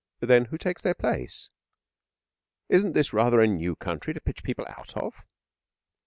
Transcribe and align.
'Then 0.19 0.45
who 0.45 0.57
takes 0.57 0.81
their 0.81 0.95
place? 0.95 1.51
Isn't 2.69 2.93
this 2.93 3.13
rather 3.13 3.39
a 3.39 3.45
new 3.45 3.75
country 3.75 4.15
to 4.15 4.19
pitch 4.19 4.41
people 4.43 4.65
out 4.67 4.97
of?' 4.97 5.23